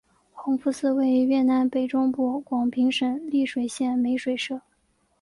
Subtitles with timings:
[0.31, 4.59] 弘福寺位于越南北中部广平省丽水县美水社。